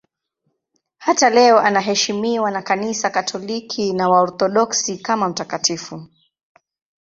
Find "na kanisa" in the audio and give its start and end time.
2.51-3.09